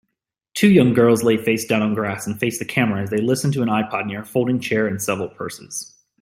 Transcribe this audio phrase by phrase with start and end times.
[0.55, 3.51] Two young girls lay face down on grass and face the camera as they listen
[3.51, 5.95] to an iPod near a folding chair and several purses